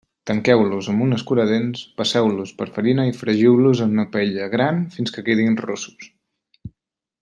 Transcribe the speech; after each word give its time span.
Tanqueu-los 0.29 0.87
amb 0.93 1.03
un 1.07 1.17
escuradents, 1.17 1.83
passeu-los 2.01 2.55
per 2.63 2.67
farina 2.79 3.07
i 3.11 3.15
fregiu-los 3.21 3.85
en 3.87 3.93
una 3.99 4.09
paella 4.17 4.51
gran 4.59 4.83
fins 4.97 5.17
que 5.19 5.29
quedin 5.31 5.63
rossos. 5.67 6.13